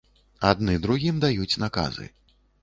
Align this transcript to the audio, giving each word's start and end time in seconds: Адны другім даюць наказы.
Адны 0.51 0.77
другім 0.85 1.19
даюць 1.27 1.59
наказы. 1.65 2.09